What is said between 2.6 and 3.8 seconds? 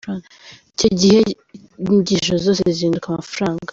zihinduka amafaranga.